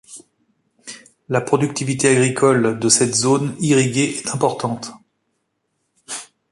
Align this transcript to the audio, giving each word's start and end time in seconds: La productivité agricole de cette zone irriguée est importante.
La 1.29 1.41
productivité 1.41 2.07
agricole 2.07 2.79
de 2.79 2.89
cette 2.89 3.13
zone 3.13 3.55
irriguée 3.59 4.11
est 4.17 4.31
importante. 4.33 4.93